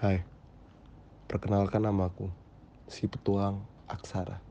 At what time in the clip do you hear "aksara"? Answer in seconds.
3.84-4.49